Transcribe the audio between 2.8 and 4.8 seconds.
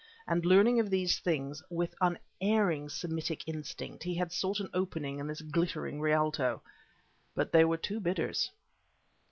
Semitic instinct he had sought an